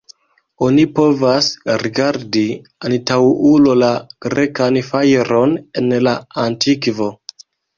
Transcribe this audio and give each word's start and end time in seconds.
Oni 0.67 0.85
povas 0.99 1.49
rigardi 1.83 2.43
antaŭulo 2.89 3.77
la 3.83 3.91
grekan 4.27 4.81
fajron 4.89 5.55
en 5.83 5.95
la 6.09 6.19
Antikvo. 6.49 7.13